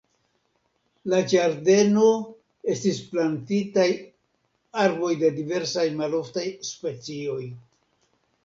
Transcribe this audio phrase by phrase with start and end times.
[1.11, 2.05] La ĝardeno
[2.75, 3.87] estis plantitaj
[4.87, 7.41] arboj de diversaj maloftaj specioj.